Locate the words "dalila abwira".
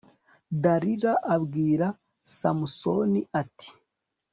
0.63-1.87